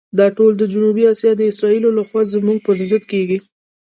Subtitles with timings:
[0.19, 3.37] دا ټول د جنوبي آسیا د اسرائیلو لخوا زموږ پر ضد کېږي.